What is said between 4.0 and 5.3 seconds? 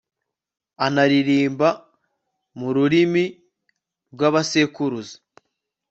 rw'abasekuruza